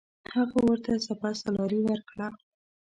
[0.35, 2.27] هغه ورته سپه سالاري ورکړه.